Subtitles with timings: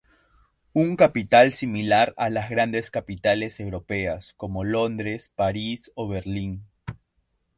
[0.73, 6.65] Una capital similar a las grandes capitales europeas como Londres, París o Berlín.